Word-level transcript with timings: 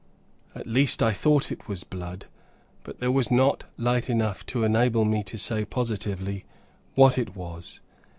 At 0.55 0.65
least, 0.65 1.03
I 1.03 1.13
thought 1.13 1.51
it 1.51 1.67
was 1.67 1.83
blood, 1.83 2.25
but 2.83 2.97
there 2.99 3.11
was 3.11 3.29
not 3.29 3.65
light 3.77 4.09
enough 4.09 4.43
to 4.47 4.63
enable 4.63 5.05
me 5.05 5.21
to 5.25 5.37
say 5.37 5.63
positively 5.63 6.43
what 6.95 7.19
it 7.19 7.35
was. 7.35 7.81